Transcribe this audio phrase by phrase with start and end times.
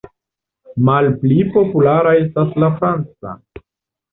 [0.87, 3.37] Malpli populara estas la franca.